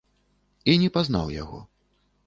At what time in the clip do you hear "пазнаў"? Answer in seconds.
0.97-1.27